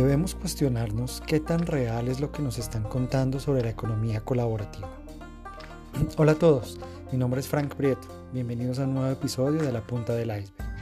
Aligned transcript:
Debemos 0.00 0.34
cuestionarnos 0.34 1.22
qué 1.26 1.40
tan 1.40 1.66
real 1.66 2.08
es 2.08 2.20
lo 2.20 2.32
que 2.32 2.40
nos 2.40 2.56
están 2.56 2.84
contando 2.84 3.38
sobre 3.38 3.60
la 3.60 3.68
economía 3.68 4.22
colaborativa. 4.22 4.88
Hola 6.16 6.32
a 6.32 6.36
todos, 6.36 6.80
mi 7.12 7.18
nombre 7.18 7.38
es 7.38 7.46
Frank 7.46 7.74
Prieto, 7.74 8.08
bienvenidos 8.32 8.78
a 8.78 8.84
un 8.84 8.94
nuevo 8.94 9.10
episodio 9.10 9.62
de 9.62 9.70
La 9.70 9.82
Punta 9.82 10.14
del 10.14 10.30
Iceberg. 10.30 10.72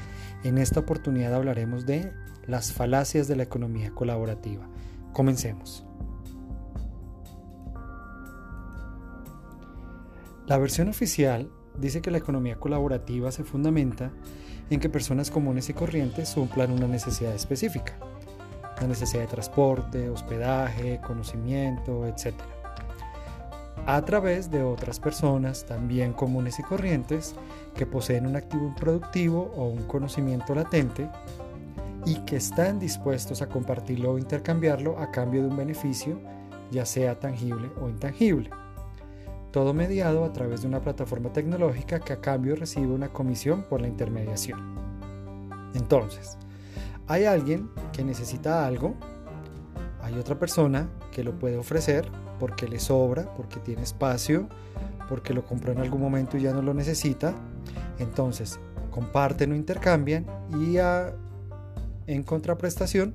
En 0.45 0.57
esta 0.57 0.79
oportunidad 0.79 1.35
hablaremos 1.35 1.85
de 1.85 2.13
las 2.47 2.73
falacias 2.73 3.27
de 3.27 3.35
la 3.35 3.43
economía 3.43 3.91
colaborativa. 3.91 4.69
Comencemos. 5.13 5.85
La 10.47 10.59
versión 10.59 10.89
oficial 10.89 11.51
dice 11.77 12.03
que 12.03 12.13
la 12.13 12.19
economía 12.19 12.61
colaborativa 12.61 13.33
se 13.33 13.43
fundamenta 13.43 14.13
en 14.71 14.79
que 14.79 14.89
personas 14.89 15.33
comunes 15.33 15.69
y 15.71 15.75
corrientes 15.75 16.29
suplan 16.29 16.71
una 16.71 16.87
necesidad 16.87 17.35
específica 17.35 17.99
la 18.81 18.87
necesidad 18.87 19.23
de 19.23 19.29
transporte, 19.29 20.09
hospedaje, 20.09 21.01
conocimiento, 21.01 22.07
etc. 22.07 22.35
A 23.87 24.03
través 24.03 24.51
de 24.51 24.63
otras 24.63 25.01
personas 25.01 25.65
también 25.65 26.13
comunes 26.13 26.59
y 26.59 26.63
corrientes 26.63 27.35
que 27.75 27.87
poseen 27.87 28.27
un 28.27 28.37
activo 28.37 28.75
productivo 28.79 29.53
o 29.57 29.65
un 29.67 29.85
conocimiento 29.85 30.55
latente 30.55 31.09
y 32.05 32.17
que 32.25 32.37
están 32.37 32.79
dispuestos 32.79 33.43
a 33.43 33.49
compartirlo 33.49 34.13
o 34.13 34.19
intercambiarlo 34.19 34.99
a 34.99 35.11
cambio 35.11 35.43
de 35.43 35.49
un 35.49 35.57
beneficio, 35.57 36.21
ya 36.71 36.85
sea 36.85 37.19
tangible 37.19 37.71
o 37.81 37.89
intangible. 37.89 38.51
Todo 39.53 39.73
mediado 39.73 40.25
a 40.25 40.33
través 40.33 40.61
de 40.61 40.69
una 40.69 40.81
plataforma 40.81 41.33
tecnológica 41.33 42.01
que 42.01 42.13
a 42.13 42.21
cambio 42.21 42.57
recibe 42.57 42.89
una 42.89 43.09
comisión 43.09 43.63
por 43.63 43.81
la 43.81 43.89
intermediación. 43.89 44.61
Entonces, 45.75 46.39
hay 47.09 47.25
alguien 47.25 47.71
que 47.93 48.05
necesita 48.05 48.67
algo, 48.67 48.95
hay 50.03 50.15
otra 50.19 50.39
persona 50.39 50.89
que 51.11 51.25
lo 51.25 51.39
puede 51.39 51.57
ofrecer 51.57 52.07
porque 52.39 52.69
le 52.69 52.79
sobra, 52.79 53.35
porque 53.35 53.59
tiene 53.59 53.83
espacio, 53.83 54.49
porque 55.09 55.35
lo 55.35 55.45
compró 55.45 55.73
en 55.73 55.79
algún 55.79 56.01
momento 56.01 56.37
y 56.37 56.43
ya 56.43 56.53
no 56.53 56.63
lo 56.63 56.75
necesita. 56.75 57.35
Entonces, 57.99 58.61
comparten 58.91 59.53
o 59.53 59.57
intercambian 59.57 60.27
y 60.61 60.77
en 62.07 62.23
contraprestación 62.23 63.15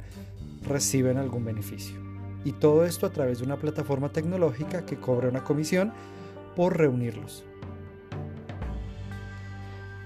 reciben 0.63 1.17
algún 1.17 1.45
beneficio. 1.45 1.97
Y 2.43 2.51
todo 2.53 2.85
esto 2.85 3.05
a 3.05 3.11
través 3.11 3.39
de 3.39 3.45
una 3.45 3.57
plataforma 3.57 4.09
tecnológica 4.09 4.85
que 4.85 4.97
cobra 4.97 5.29
una 5.29 5.43
comisión 5.43 5.93
por 6.55 6.77
reunirlos. 6.77 7.45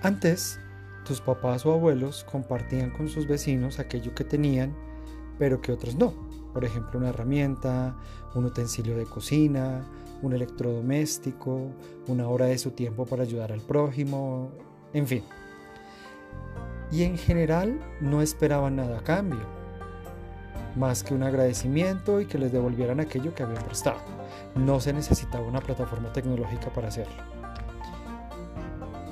Antes, 0.04 0.60
tus 1.08 1.22
papás 1.22 1.66
o 1.66 1.72
abuelos 1.72 2.26
compartían 2.30 2.92
con 2.92 3.08
sus 3.08 3.28
vecinos 3.28 3.80
aquello 3.80 4.14
que 4.14 4.26
tenían, 4.26 4.76
pero 5.40 5.62
que 5.62 5.72
otros 5.72 5.96
no. 5.96 6.14
Por 6.54 6.66
ejemplo, 6.66 7.00
una 7.00 7.10
herramienta, 7.10 7.96
un 8.36 8.46
utensilio 8.46 8.98
de 8.98 9.06
cocina, 9.06 9.86
un 10.22 10.34
electrodoméstico, 10.34 11.72
una 12.08 12.28
hora 12.28 12.48
de 12.48 12.58
su 12.58 12.72
tiempo 12.72 13.06
para 13.06 13.24
ayudar 13.24 13.54
al 13.54 13.62
prójimo, 13.62 14.52
en 14.94 15.08
fin. 15.08 15.24
Y 16.92 17.04
en 17.04 17.18
general 17.18 17.80
no 18.02 18.22
esperaban 18.22 18.76
nada 18.76 19.00
a 19.00 19.04
cambio, 19.04 19.46
más 20.76 21.04
que 21.04 21.14
un 21.14 21.24
agradecimiento 21.24 22.20
y 22.20 22.26
que 22.26 22.38
les 22.38 22.52
devolvieran 22.52 23.00
aquello 23.00 23.34
que 23.34 23.44
habían 23.44 23.64
prestado. 23.64 24.00
No 24.56 24.80
se 24.82 24.92
necesitaba 24.92 25.48
una 25.48 25.62
plataforma 25.62 26.12
tecnológica 26.12 26.70
para 26.70 26.90
hacerlo. 26.90 27.24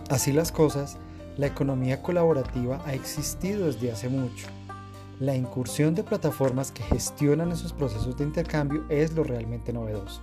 Así 0.10 0.34
las 0.34 0.52
cosas, 0.52 0.98
la 1.38 1.48
economía 1.48 2.02
colaborativa 2.02 2.82
ha 2.86 2.94
existido 2.94 3.66
desde 3.66 3.92
hace 3.92 4.10
mucho. 4.10 4.48
La 5.20 5.36
incursión 5.36 5.96
de 5.96 6.04
plataformas 6.04 6.72
que 6.72 6.84
gestionan 6.84 7.52
esos 7.52 7.74
procesos 7.74 8.18
de 8.18 8.26
intercambio 8.26 8.84
es 8.90 9.14
lo 9.14 9.24
realmente 9.24 9.72
novedoso. 9.72 10.22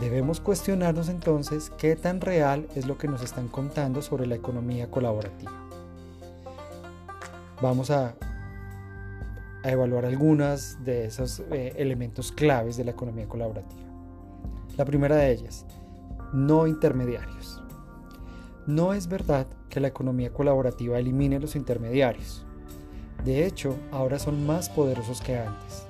Debemos 0.00 0.40
cuestionarnos 0.40 1.08
entonces 1.08 1.70
qué 1.76 1.96
tan 1.96 2.20
real 2.20 2.66
es 2.74 2.86
lo 2.86 2.96
que 2.96 3.08
nos 3.08 3.22
están 3.22 3.48
contando 3.48 4.02
sobre 4.02 4.26
la 4.26 4.34
economía 4.34 4.90
colaborativa. 4.90 5.52
Vamos 7.60 7.90
a, 7.90 8.14
evaluar 9.64 10.04
algunos 10.06 10.82
de 10.84 11.04
esos 11.04 11.40
eh, 11.52 11.74
elementos 11.76 12.32
claves 12.32 12.76
de 12.76 12.84
la 12.84 12.90
economía 12.90 13.28
colaborativa. 13.28 13.82
La 14.76 14.84
primera 14.84 15.14
de 15.14 15.30
ellas, 15.30 15.64
no 16.32 16.66
intermediarios. 16.66 17.62
No 18.66 18.94
es 18.94 19.08
verdad 19.08 19.48
que 19.68 19.80
la 19.80 19.88
economía 19.88 20.32
colaborativa 20.32 20.96
elimine 20.96 21.40
los 21.40 21.56
intermediarios. 21.56 22.46
De 23.24 23.44
hecho, 23.44 23.74
ahora 23.90 24.20
son 24.20 24.46
más 24.46 24.68
poderosos 24.68 25.20
que 25.20 25.36
antes. 25.36 25.84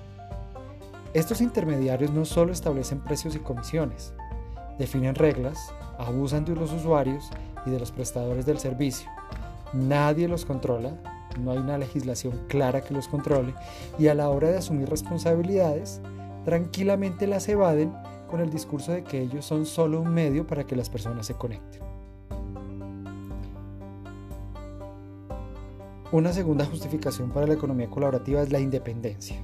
Estos 1.12 1.42
intermediarios 1.42 2.10
no 2.12 2.24
solo 2.24 2.50
establecen 2.50 3.00
precios 3.00 3.34
y 3.36 3.40
comisiones, 3.40 4.14
definen 4.78 5.14
reglas, 5.14 5.74
abusan 5.98 6.46
de 6.46 6.54
los 6.54 6.72
usuarios 6.72 7.28
y 7.66 7.70
de 7.70 7.78
los 7.78 7.92
prestadores 7.92 8.46
del 8.46 8.58
servicio. 8.58 9.10
Nadie 9.74 10.26
los 10.26 10.46
controla, 10.46 10.96
no 11.38 11.52
hay 11.52 11.58
una 11.58 11.76
legislación 11.76 12.40
clara 12.48 12.80
que 12.80 12.94
los 12.94 13.06
controle 13.06 13.52
y 13.98 14.06
a 14.06 14.14
la 14.14 14.30
hora 14.30 14.48
de 14.48 14.56
asumir 14.56 14.88
responsabilidades, 14.88 16.00
tranquilamente 16.46 17.26
las 17.26 17.46
evaden 17.50 17.92
con 18.30 18.40
el 18.40 18.48
discurso 18.48 18.92
de 18.92 19.04
que 19.04 19.20
ellos 19.20 19.44
son 19.44 19.66
solo 19.66 20.00
un 20.00 20.14
medio 20.14 20.46
para 20.46 20.64
que 20.64 20.76
las 20.76 20.88
personas 20.88 21.26
se 21.26 21.34
conecten. 21.34 21.91
Una 26.12 26.30
segunda 26.34 26.66
justificación 26.66 27.30
para 27.30 27.46
la 27.46 27.54
economía 27.54 27.88
colaborativa 27.88 28.42
es 28.42 28.52
la 28.52 28.60
independencia. 28.60 29.36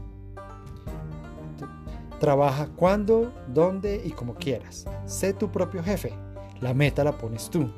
Trabaja 2.20 2.68
cuando, 2.76 3.32
dónde 3.54 4.02
y 4.04 4.10
como 4.10 4.34
quieras. 4.34 4.84
Sé 5.06 5.32
tu 5.32 5.50
propio 5.50 5.82
jefe. 5.82 6.12
La 6.60 6.74
meta 6.74 7.02
la 7.04 7.16
pones 7.16 7.48
tú. 7.48 7.70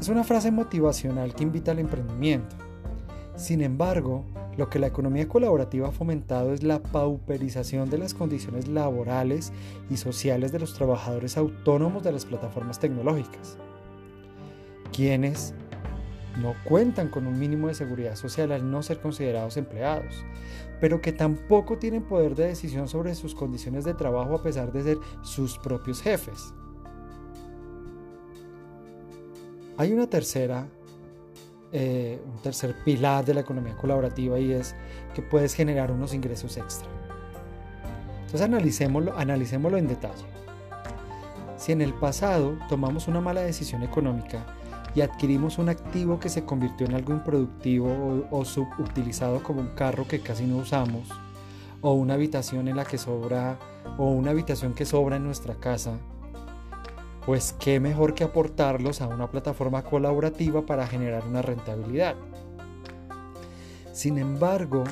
Es 0.00 0.08
una 0.08 0.22
frase 0.22 0.52
motivacional 0.52 1.34
que 1.34 1.42
invita 1.42 1.72
al 1.72 1.80
emprendimiento. 1.80 2.54
Sin 3.34 3.60
embargo, 3.60 4.22
lo 4.56 4.70
que 4.70 4.78
la 4.78 4.86
economía 4.86 5.26
colaborativa 5.26 5.88
ha 5.88 5.92
fomentado 5.92 6.52
es 6.52 6.62
la 6.62 6.80
pauperización 6.80 7.90
de 7.90 7.98
las 7.98 8.14
condiciones 8.14 8.68
laborales 8.68 9.52
y 9.90 9.96
sociales 9.96 10.52
de 10.52 10.60
los 10.60 10.74
trabajadores 10.74 11.36
autónomos 11.36 12.04
de 12.04 12.12
las 12.12 12.26
plataformas 12.26 12.78
tecnológicas, 12.78 13.58
quienes 14.92 15.52
no 16.40 16.54
cuentan 16.64 17.08
con 17.08 17.26
un 17.26 17.38
mínimo 17.38 17.68
de 17.68 17.74
seguridad 17.74 18.16
social 18.16 18.52
al 18.52 18.70
no 18.70 18.82
ser 18.82 19.00
considerados 19.00 19.56
empleados, 19.56 20.24
pero 20.80 21.00
que 21.00 21.12
tampoco 21.12 21.78
tienen 21.78 22.02
poder 22.02 22.34
de 22.34 22.48
decisión 22.48 22.88
sobre 22.88 23.14
sus 23.14 23.34
condiciones 23.34 23.84
de 23.84 23.94
trabajo 23.94 24.34
a 24.34 24.42
pesar 24.42 24.72
de 24.72 24.82
ser 24.82 24.98
sus 25.22 25.58
propios 25.58 26.02
jefes. 26.02 26.52
Hay 29.78 29.92
una 29.92 30.06
tercera, 30.06 30.68
eh, 31.72 32.20
un 32.24 32.40
tercer 32.42 32.74
pilar 32.84 33.24
de 33.24 33.34
la 33.34 33.40
economía 33.40 33.76
colaborativa 33.76 34.38
y 34.38 34.52
es 34.52 34.74
que 35.14 35.22
puedes 35.22 35.54
generar 35.54 35.90
unos 35.90 36.14
ingresos 36.14 36.56
extra. 36.56 36.88
Entonces 38.20 38.40
analicémoslo, 38.40 39.16
analicémoslo 39.16 39.78
en 39.78 39.86
detalle. 39.86 40.24
Si 41.56 41.72
en 41.72 41.80
el 41.80 41.94
pasado 41.94 42.58
tomamos 42.68 43.08
una 43.08 43.20
mala 43.20 43.40
decisión 43.40 43.82
económica 43.82 44.44
y 44.96 45.02
adquirimos 45.02 45.58
un 45.58 45.68
activo 45.68 46.18
que 46.18 46.30
se 46.30 46.46
convirtió 46.46 46.86
en 46.86 46.94
algo 46.94 47.12
improductivo 47.12 48.26
o, 48.30 48.44
subutilizado 48.46 49.42
como 49.42 49.60
un 49.60 49.68
carro 49.68 50.08
que 50.08 50.20
casi 50.20 50.46
no 50.46 50.56
usamos, 50.56 51.10
o 51.82 51.92
una 51.92 52.14
habitación 52.14 52.66
en 52.66 52.76
la 52.76 52.86
que 52.86 52.96
sobra, 52.96 53.58
o 53.98 54.08
una 54.08 54.30
habitación 54.30 54.72
que 54.72 54.86
sobra 54.86 55.16
en 55.16 55.24
nuestra 55.24 55.54
casa, 55.56 55.98
pues 57.26 57.54
qué 57.60 57.78
mejor 57.78 58.14
que 58.14 58.24
aportarlos 58.24 59.02
a 59.02 59.08
una 59.08 59.30
plataforma 59.30 59.82
colaborativa 59.82 60.64
para 60.64 60.86
generar 60.86 61.26
una 61.26 61.42
rentabilidad. 61.42 62.16
Sin 63.92 64.16
embargo, 64.16 64.84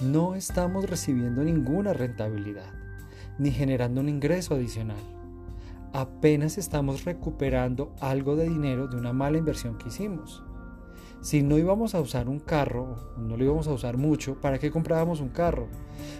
no 0.00 0.36
estamos 0.36 0.88
recibiendo 0.88 1.44
ninguna 1.44 1.92
rentabilidad, 1.92 2.72
ni 3.38 3.50
generando 3.50 4.00
un 4.00 4.08
ingreso 4.08 4.54
adicional 4.54 5.19
apenas 5.92 6.58
estamos 6.58 7.04
recuperando 7.04 7.92
algo 8.00 8.36
de 8.36 8.48
dinero 8.48 8.86
de 8.86 8.96
una 8.96 9.12
mala 9.12 9.38
inversión 9.38 9.76
que 9.76 9.88
hicimos. 9.88 10.42
Si 11.20 11.42
no 11.42 11.58
íbamos 11.58 11.94
a 11.94 12.00
usar 12.00 12.28
un 12.28 12.38
carro, 12.38 12.96
no 13.18 13.36
lo 13.36 13.44
íbamos 13.44 13.68
a 13.68 13.72
usar 13.72 13.98
mucho, 13.98 14.40
¿para 14.40 14.58
qué 14.58 14.70
comprábamos 14.70 15.20
un 15.20 15.28
carro? 15.28 15.68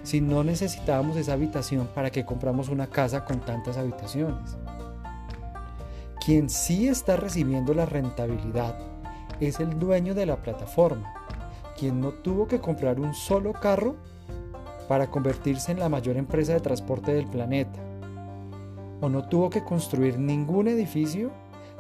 Si 0.02 0.20
no 0.20 0.44
necesitábamos 0.44 1.17
esa 1.17 1.32
habitación, 1.32 1.88
¿para 1.94 2.11
qué 2.11 2.26
compramos 2.26 2.69
una 2.69 2.88
casa 2.88 3.25
con 3.25 3.40
tantas 3.40 3.78
habitaciones? 3.78 4.58
Quien 6.25 6.50
sí 6.50 6.87
está 6.87 7.17
recibiendo 7.17 7.72
la 7.72 7.87
rentabilidad 7.87 8.78
es 9.40 9.58
el 9.58 9.78
dueño 9.78 10.14
de 10.14 10.26
la 10.26 10.43
plataforma, 10.43 11.14
quien 11.78 11.99
no 11.99 12.11
tuvo 12.11 12.46
que 12.46 12.61
comprar 12.61 13.00
un 13.00 13.14
solo 13.14 13.55
carro 13.55 13.96
para 14.87 15.11
convertirse 15.11 15.72
en 15.72 15.78
la 15.78 15.88
mayor 15.88 16.19
empresa 16.19 16.52
de 16.52 16.61
transporte 16.61 17.14
del 17.14 17.26
planeta 17.26 17.90
o 19.00 19.08
no 19.08 19.29
tuvo 19.29 19.50
que 19.50 19.64
construir 19.64 20.19
ningún 20.19 20.69
edificio 20.69 21.31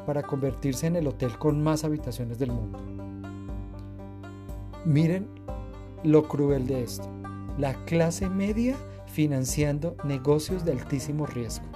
para 0.06 0.22
convertirse 0.22 0.86
en 0.86 0.96
el 0.96 1.06
hotel 1.06 1.38
con 1.38 1.62
más 1.62 1.84
habitaciones 1.84 2.38
del 2.38 2.52
mundo. 2.52 2.78
Miren 4.84 5.28
lo 6.02 6.26
cruel 6.26 6.66
de 6.66 6.82
esto. 6.82 7.08
la 7.58 7.74
clase 7.84 8.30
media 8.30 8.74
financiando 9.06 9.96
negocios 10.04 10.64
de 10.64 10.72
altísimo 10.72 11.26
riesgo. 11.26 11.66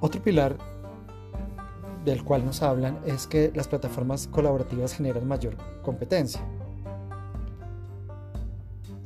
Otro 0.00 0.20
pilar 0.22 0.56
del 2.04 2.24
cual 2.24 2.44
nos 2.44 2.62
hablan 2.62 2.98
es 3.06 3.26
que 3.26 3.52
las 3.54 3.68
plataformas 3.68 4.26
colaborativas 4.26 4.94
generan 4.94 5.26
mayor 5.28 5.56
competencia. 5.82 6.40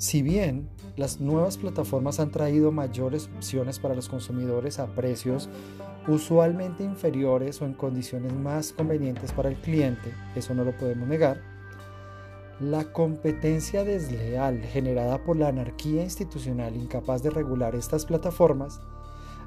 Si 0.01 0.23
bien 0.23 0.71
las 0.97 1.21
nuevas 1.21 1.59
plataformas 1.59 2.21
han 2.21 2.31
traído 2.31 2.73
mayores 2.73 3.29
opciones 3.37 3.79
para 3.79 3.95
los 3.95 4.09
consumidores 4.09 4.79
a 4.79 4.87
precios 4.95 5.51
usualmente 6.09 6.83
inferiores 6.83 7.61
o 7.61 7.67
en 7.67 7.75
condiciones 7.75 8.33
más 8.33 8.73
convenientes 8.73 9.31
para 9.33 9.51
el 9.51 9.57
cliente, 9.57 10.15
eso 10.35 10.55
no 10.55 10.65
lo 10.65 10.75
podemos 10.75 11.07
negar, 11.07 11.43
la 12.61 12.85
competencia 12.85 13.85
desleal 13.85 14.63
generada 14.63 15.23
por 15.23 15.37
la 15.37 15.49
anarquía 15.49 16.03
institucional 16.03 16.77
incapaz 16.77 17.23
de 17.23 17.29
regular 17.29 17.75
estas 17.75 18.07
plataformas 18.07 18.81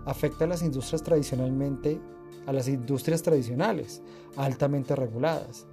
afecta 0.06 0.46
a 0.46 0.50
las 0.50 0.62
industrias 0.62 1.02
tradicionalmente 1.02 2.00
a 2.46 2.54
las 2.54 2.68
industrias 2.68 3.24
tradicionales 3.24 4.04
altamente 4.36 4.96
reguladas, 4.96 5.66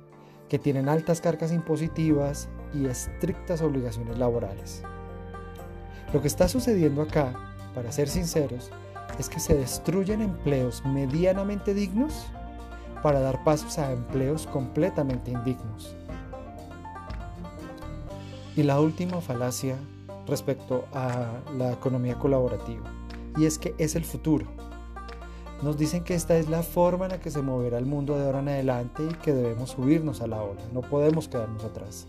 que 0.50 0.58
tienen 0.58 0.88
altas 0.88 1.20
cargas 1.20 1.52
impositivas 1.52 2.48
y 2.74 2.86
estrictas 2.86 3.62
obligaciones 3.62 4.18
laborales. 4.18 4.82
Lo 6.12 6.20
que 6.20 6.26
está 6.26 6.48
sucediendo 6.48 7.02
acá, 7.02 7.32
para 7.74 7.92
ser 7.92 8.08
sinceros, 8.08 8.70
es 9.18 9.28
que 9.28 9.38
se 9.38 9.54
destruyen 9.54 10.20
empleos 10.20 10.84
medianamente 10.84 11.72
dignos 11.72 12.26
para 13.00 13.20
dar 13.20 13.44
pasos 13.44 13.78
a 13.78 13.92
empleos 13.92 14.48
completamente 14.48 15.30
indignos. 15.30 15.96
Y 18.56 18.64
la 18.64 18.80
última 18.80 19.20
falacia 19.20 19.76
respecto 20.26 20.84
a 20.92 21.28
la 21.56 21.72
economía 21.72 22.16
colaborativa, 22.18 22.92
y 23.36 23.46
es 23.46 23.56
que 23.56 23.74
es 23.78 23.94
el 23.94 24.04
futuro. 24.04 24.46
Nos 25.62 25.76
dicen 25.76 26.04
que 26.04 26.14
esta 26.14 26.38
es 26.38 26.48
la 26.48 26.62
forma 26.62 27.04
en 27.04 27.12
la 27.12 27.20
que 27.20 27.30
se 27.30 27.42
moverá 27.42 27.76
el 27.76 27.84
mundo 27.84 28.16
de 28.16 28.24
ahora 28.24 28.38
en 28.38 28.48
adelante 28.48 29.02
y 29.04 29.14
que 29.14 29.34
debemos 29.34 29.70
subirnos 29.70 30.22
a 30.22 30.26
la 30.26 30.42
ola, 30.42 30.62
no 30.72 30.80
podemos 30.80 31.28
quedarnos 31.28 31.64
atrás. 31.64 32.06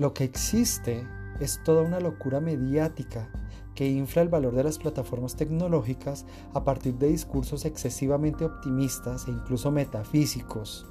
Lo 0.00 0.12
que 0.12 0.24
existe 0.24 1.06
es 1.38 1.62
toda 1.62 1.82
una 1.82 2.00
locura 2.00 2.40
mediática 2.40 3.28
que 3.76 3.88
infla 3.88 4.22
el 4.22 4.28
valor 4.28 4.54
de 4.54 4.64
las 4.64 4.78
plataformas 4.78 5.36
tecnológicas 5.36 6.26
a 6.54 6.64
partir 6.64 6.94
de 6.94 7.08
discursos 7.08 7.64
excesivamente 7.64 8.44
optimistas 8.44 9.28
e 9.28 9.30
incluso 9.30 9.70
metafísicos, 9.70 10.86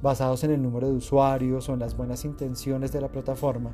basados 0.00 0.42
en 0.44 0.52
el 0.52 0.62
número 0.62 0.88
de 0.88 0.94
usuarios 0.94 1.68
o 1.68 1.74
en 1.74 1.80
las 1.80 1.96
buenas 1.96 2.24
intenciones 2.24 2.92
de 2.92 3.02
la 3.02 3.08
plataforma, 3.08 3.72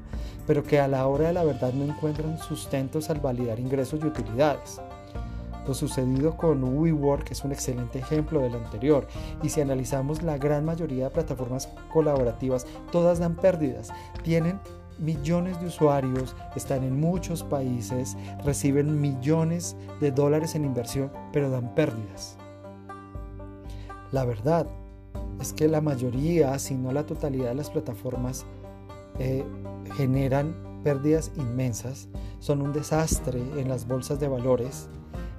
pero 0.48 0.64
que 0.64 0.80
a 0.80 0.88
la 0.88 1.06
hora 1.06 1.28
de 1.28 1.34
la 1.34 1.44
verdad 1.44 1.72
no 1.74 1.84
encuentran 1.84 2.38
sustentos 2.38 3.08
al 3.08 3.20
validar 3.20 3.60
ingresos 3.60 4.00
y 4.02 4.06
utilidades. 4.06 4.80
Lo 5.66 5.74
sucedido 5.74 6.36
con 6.36 6.62
WeWork 6.62 7.30
es 7.30 7.44
un 7.44 7.52
excelente 7.52 7.98
ejemplo 7.98 8.40
del 8.40 8.54
anterior 8.54 9.06
y 9.42 9.48
si 9.48 9.60
analizamos 9.60 10.22
la 10.22 10.38
gran 10.38 10.64
mayoría 10.64 11.04
de 11.04 11.10
plataformas 11.10 11.68
colaborativas, 11.92 12.66
todas 12.92 13.18
dan 13.18 13.34
pérdidas, 13.34 13.92
tienen 14.22 14.60
millones 14.98 15.60
de 15.60 15.66
usuarios, 15.66 16.36
están 16.54 16.84
en 16.84 17.00
muchos 17.00 17.42
países, 17.42 18.16
reciben 18.44 19.00
millones 19.00 19.76
de 20.00 20.10
dólares 20.10 20.54
en 20.54 20.64
inversión, 20.64 21.10
pero 21.32 21.50
dan 21.50 21.74
pérdidas. 21.74 22.36
La 24.12 24.24
verdad 24.24 24.66
es 25.40 25.52
que 25.52 25.68
la 25.68 25.80
mayoría, 25.80 26.58
si 26.58 26.74
no 26.74 26.92
la 26.92 27.04
totalidad 27.04 27.48
de 27.48 27.56
las 27.56 27.70
plataformas, 27.70 28.46
eh, 29.18 29.44
generan 29.96 30.54
pérdidas 30.84 31.32
inmensas, 31.36 32.08
son 32.38 32.62
un 32.62 32.72
desastre 32.72 33.40
en 33.56 33.68
las 33.68 33.86
bolsas 33.88 34.20
de 34.20 34.28
valores, 34.28 34.88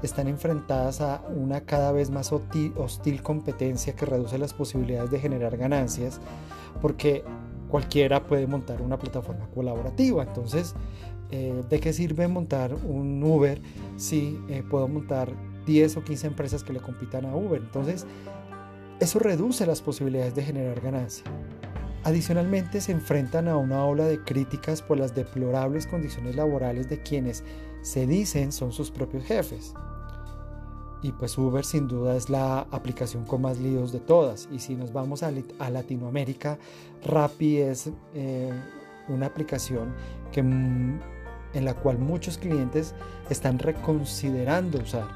están 0.03 0.27
enfrentadas 0.27 1.01
a 1.01 1.21
una 1.35 1.61
cada 1.61 1.91
vez 1.91 2.09
más 2.09 2.31
hostil 2.31 3.23
competencia 3.23 3.95
que 3.95 4.05
reduce 4.05 4.38
las 4.38 4.53
posibilidades 4.53 5.11
de 5.11 5.19
generar 5.19 5.57
ganancias, 5.57 6.19
porque 6.81 7.23
cualquiera 7.69 8.23
puede 8.23 8.47
montar 8.47 8.81
una 8.81 8.97
plataforma 8.97 9.47
colaborativa. 9.53 10.23
Entonces, 10.23 10.75
eh, 11.31 11.63
¿de 11.69 11.79
qué 11.79 11.94
sirve 11.94 12.27
montar 12.27 12.73
un 12.73 13.21
Uber 13.23 13.61
si 13.97 14.39
eh, 14.49 14.63
puedo 14.69 14.88
montar 14.88 15.31
10 15.65 15.97
o 15.97 16.03
15 16.03 16.27
empresas 16.27 16.63
que 16.63 16.73
le 16.73 16.79
compitan 16.79 17.25
a 17.25 17.35
Uber? 17.35 17.61
Entonces, 17.61 18.05
eso 19.00 19.19
reduce 19.19 19.65
las 19.65 19.81
posibilidades 19.81 20.35
de 20.35 20.43
generar 20.43 20.79
ganancia. 20.81 21.23
Adicionalmente, 22.03 22.79
se 22.79 22.93
enfrentan 22.93 23.47
a 23.47 23.57
una 23.57 23.83
ola 23.83 24.05
de 24.05 24.23
críticas 24.23 24.81
por 24.81 24.97
las 24.97 25.13
deplorables 25.13 25.88
condiciones 25.88 26.35
laborales 26.35 26.89
de 26.89 27.01
quienes 27.01 27.43
se 27.81 28.07
dicen 28.07 28.51
son 28.51 28.71
sus 28.71 28.91
propios 28.91 29.25
jefes. 29.25 29.73
Y 31.01 31.11
pues 31.11 31.38
Uber 31.38 31.63
sin 31.63 31.88
duda 31.88 32.15
es 32.15 32.29
la 32.29 32.61
aplicación 32.71 33.25
con 33.25 33.41
más 33.41 33.59
líos 33.59 33.91
de 33.91 33.99
todas. 33.99 34.49
Y 34.51 34.59
si 34.59 34.75
nos 34.75 34.91
vamos 34.91 35.23
a, 35.23 35.31
Latinoamérica, 35.31 36.57
Rappi 37.05 37.57
es 37.57 37.91
eh, 38.13 38.51
una 39.07 39.27
aplicación 39.27 39.94
que, 40.31 40.39
en 40.39 41.01
la 41.53 41.73
cual 41.75 41.99
muchos 41.99 42.38
clientes 42.38 42.95
están 43.29 43.59
reconsiderando 43.59 44.79
usar 44.79 45.07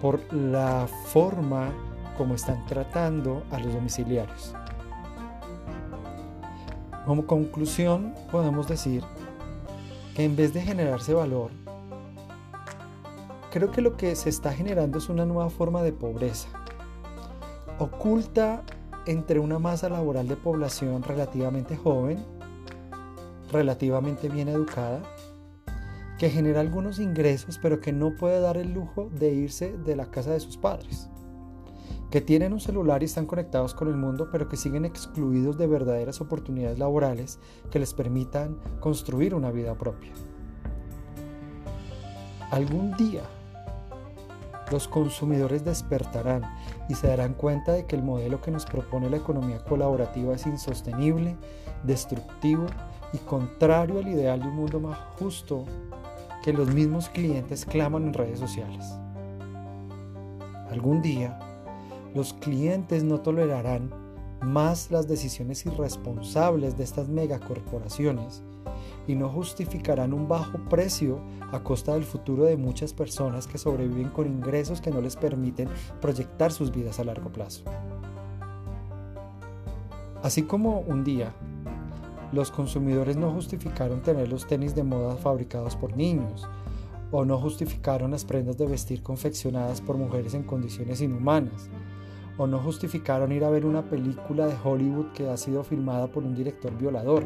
por 0.00 0.32
la 0.32 0.88
forma 1.06 1.72
como 2.16 2.34
están 2.34 2.64
tratando 2.66 3.44
a 3.50 3.58
los 3.60 3.74
domiciliarios. 3.74 4.54
Como 7.06 7.26
conclusión, 7.26 8.14
podemos 8.30 8.68
decir 8.68 9.02
que 10.14 10.24
en 10.24 10.36
vez 10.36 10.52
de 10.52 10.60
generarse 10.60 11.14
valor, 11.14 11.50
creo 13.50 13.70
que 13.70 13.80
lo 13.80 13.96
que 13.96 14.14
se 14.16 14.28
está 14.28 14.52
generando 14.52 14.98
es 14.98 15.08
una 15.08 15.24
nueva 15.24 15.50
forma 15.50 15.82
de 15.82 15.92
pobreza, 15.92 16.48
oculta 17.78 18.62
entre 19.06 19.40
una 19.40 19.58
masa 19.58 19.88
laboral 19.88 20.28
de 20.28 20.36
población 20.36 21.02
relativamente 21.02 21.76
joven, 21.76 22.24
relativamente 23.50 24.28
bien 24.28 24.48
educada, 24.48 25.02
que 26.18 26.30
genera 26.30 26.60
algunos 26.60 26.98
ingresos 26.98 27.58
pero 27.62 27.80
que 27.80 27.92
no 27.92 28.16
puede 28.16 28.40
dar 28.40 28.56
el 28.56 28.74
lujo 28.74 29.08
de 29.12 29.32
irse 29.32 29.76
de 29.78 29.96
la 29.96 30.10
casa 30.10 30.32
de 30.32 30.40
sus 30.40 30.58
padres, 30.58 31.08
que 32.10 32.20
tienen 32.20 32.52
un 32.52 32.60
celular 32.60 33.02
y 33.02 33.06
están 33.06 33.26
conectados 33.26 33.72
con 33.72 33.88
el 33.88 33.96
mundo 33.96 34.28
pero 34.30 34.48
que 34.48 34.56
siguen 34.56 34.84
excluidos 34.84 35.56
de 35.56 35.66
verdaderas 35.66 36.20
oportunidades 36.20 36.78
laborales 36.78 37.38
que 37.70 37.78
les 37.78 37.94
permitan 37.94 38.58
construir 38.80 39.34
una 39.34 39.50
vida 39.50 39.74
propia. 39.74 40.12
Algún 42.50 42.96
día 42.96 43.22
los 44.70 44.88
consumidores 44.88 45.64
despertarán 45.64 46.42
y 46.88 46.94
se 46.94 47.08
darán 47.08 47.34
cuenta 47.34 47.72
de 47.72 47.86
que 47.86 47.96
el 47.96 48.02
modelo 48.02 48.40
que 48.40 48.50
nos 48.50 48.66
propone 48.66 49.10
la 49.10 49.16
economía 49.16 49.64
colaborativa 49.64 50.34
es 50.34 50.46
insostenible, 50.46 51.36
destructivo 51.84 52.66
y 53.12 53.18
contrario 53.18 53.98
al 53.98 54.08
ideal 54.08 54.40
de 54.40 54.48
un 54.48 54.56
mundo 54.56 54.80
más 54.80 54.98
justo 55.18 55.64
que 56.42 56.52
los 56.52 56.72
mismos 56.72 57.08
clientes 57.08 57.64
claman 57.64 58.04
en 58.04 58.14
redes 58.14 58.38
sociales. 58.38 58.86
Algún 60.70 61.02
día, 61.02 61.38
los 62.14 62.34
clientes 62.34 63.04
no 63.04 63.20
tolerarán 63.20 63.90
más 64.40 64.90
las 64.90 65.08
decisiones 65.08 65.64
irresponsables 65.66 66.76
de 66.76 66.84
estas 66.84 67.08
megacorporaciones 67.08 68.42
y 69.08 69.16
no 69.16 69.28
justificarán 69.28 70.12
un 70.12 70.28
bajo 70.28 70.58
precio 70.68 71.20
a 71.50 71.60
costa 71.64 71.94
del 71.94 72.04
futuro 72.04 72.44
de 72.44 72.56
muchas 72.56 72.92
personas 72.92 73.48
que 73.48 73.58
sobreviven 73.58 74.10
con 74.10 74.26
ingresos 74.26 74.80
que 74.80 74.92
no 74.92 75.00
les 75.00 75.16
permiten 75.16 75.68
proyectar 76.00 76.52
sus 76.52 76.70
vidas 76.70 77.00
a 77.00 77.04
largo 77.04 77.32
plazo. 77.32 77.64
Así 80.22 80.42
como 80.42 80.80
un 80.80 81.02
día 81.02 81.32
los 82.32 82.50
consumidores 82.50 83.16
no 83.16 83.32
justificaron 83.32 84.02
tener 84.02 84.28
los 84.28 84.46
tenis 84.46 84.74
de 84.74 84.84
moda 84.84 85.16
fabricados 85.16 85.74
por 85.74 85.96
niños, 85.96 86.46
o 87.10 87.24
no 87.24 87.38
justificaron 87.38 88.10
las 88.10 88.26
prendas 88.26 88.58
de 88.58 88.66
vestir 88.66 89.02
confeccionadas 89.02 89.80
por 89.80 89.96
mujeres 89.96 90.34
en 90.34 90.42
condiciones 90.42 91.00
inhumanas, 91.00 91.70
o 92.36 92.46
no 92.46 92.58
justificaron 92.58 93.32
ir 93.32 93.44
a 93.44 93.50
ver 93.50 93.64
una 93.64 93.88
película 93.88 94.46
de 94.46 94.56
Hollywood 94.62 95.12
que 95.12 95.28
ha 95.28 95.36
sido 95.36 95.64
filmada 95.64 96.06
por 96.08 96.22
un 96.22 96.34
director 96.34 96.76
violador. 96.76 97.24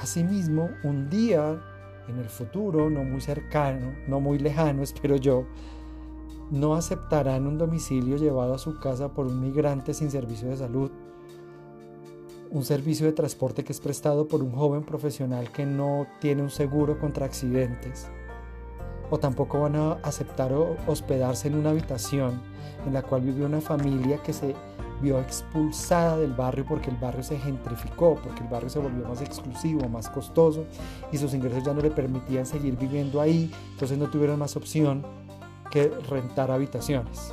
Asimismo, 0.00 0.70
un 0.82 1.10
día 1.10 1.60
en 2.08 2.18
el 2.18 2.30
futuro, 2.30 2.88
no 2.88 3.04
muy 3.04 3.20
cercano, 3.20 3.92
no 4.08 4.18
muy 4.18 4.38
lejano, 4.38 4.82
espero 4.82 5.16
yo, 5.16 5.44
no 6.50 6.74
aceptarán 6.74 7.46
un 7.46 7.58
domicilio 7.58 8.16
llevado 8.16 8.54
a 8.54 8.58
su 8.58 8.80
casa 8.80 9.12
por 9.12 9.26
un 9.26 9.40
migrante 9.40 9.92
sin 9.92 10.10
servicio 10.10 10.48
de 10.48 10.56
salud, 10.56 10.90
un 12.50 12.64
servicio 12.64 13.06
de 13.06 13.12
transporte 13.12 13.62
que 13.62 13.72
es 13.72 13.80
prestado 13.80 14.26
por 14.26 14.42
un 14.42 14.52
joven 14.52 14.84
profesional 14.84 15.52
que 15.52 15.66
no 15.66 16.06
tiene 16.18 16.42
un 16.42 16.50
seguro 16.50 16.98
contra 16.98 17.26
accidentes, 17.26 18.08
o 19.10 19.18
tampoco 19.18 19.60
van 19.60 19.76
a 19.76 19.92
aceptar 20.02 20.52
hospedarse 20.86 21.48
en 21.48 21.56
una 21.56 21.70
habitación 21.70 22.40
en 22.86 22.94
la 22.94 23.02
cual 23.02 23.20
vive 23.20 23.44
una 23.44 23.60
familia 23.60 24.22
que 24.22 24.32
se 24.32 24.54
vio 25.00 25.18
expulsada 25.20 26.16
del 26.16 26.32
barrio 26.32 26.64
porque 26.66 26.90
el 26.90 26.96
barrio 26.96 27.22
se 27.22 27.38
gentrificó, 27.38 28.16
porque 28.22 28.42
el 28.42 28.48
barrio 28.48 28.68
se 28.68 28.78
volvió 28.78 29.08
más 29.08 29.20
exclusivo, 29.22 29.88
más 29.88 30.08
costoso 30.08 30.64
y 31.12 31.18
sus 31.18 31.34
ingresos 31.34 31.64
ya 31.64 31.74
no 31.74 31.80
le 31.80 31.90
permitían 31.90 32.46
seguir 32.46 32.76
viviendo 32.76 33.20
ahí, 33.20 33.50
entonces 33.72 33.98
no 33.98 34.08
tuvieron 34.10 34.38
más 34.38 34.56
opción 34.56 35.04
que 35.70 35.88
rentar 36.08 36.50
habitaciones. 36.50 37.32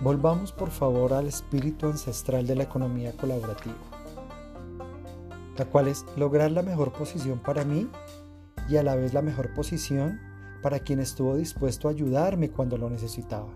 Volvamos 0.00 0.52
por 0.52 0.70
favor 0.70 1.12
al 1.12 1.26
espíritu 1.26 1.86
ancestral 1.86 2.46
de 2.46 2.54
la 2.54 2.62
economía 2.62 3.12
colaborativa, 3.16 3.74
la 5.56 5.64
cual 5.64 5.88
es 5.88 6.06
lograr 6.16 6.52
la 6.52 6.62
mejor 6.62 6.92
posición 6.92 7.40
para 7.40 7.64
mí 7.64 7.88
y 8.68 8.76
a 8.76 8.84
la 8.84 8.94
vez 8.94 9.12
la 9.12 9.22
mejor 9.22 9.52
posición 9.54 10.20
para 10.62 10.78
quien 10.78 11.00
estuvo 11.00 11.36
dispuesto 11.36 11.88
a 11.88 11.90
ayudarme 11.90 12.50
cuando 12.50 12.78
lo 12.78 12.90
necesitaba. 12.90 13.48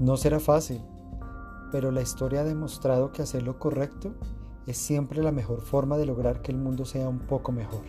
No 0.00 0.16
será 0.16 0.40
fácil, 0.40 0.82
pero 1.70 1.92
la 1.92 2.02
historia 2.02 2.40
ha 2.40 2.44
demostrado 2.44 3.12
que 3.12 3.22
hacer 3.22 3.44
lo 3.44 3.60
correcto 3.60 4.12
es 4.66 4.76
siempre 4.76 5.22
la 5.22 5.30
mejor 5.30 5.60
forma 5.60 5.96
de 5.96 6.04
lograr 6.04 6.42
que 6.42 6.50
el 6.50 6.58
mundo 6.58 6.84
sea 6.84 7.08
un 7.08 7.20
poco 7.20 7.52
mejor. 7.52 7.82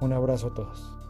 Un 0.00 0.12
abrazo 0.12 0.48
a 0.48 0.54
todos. 0.54 1.01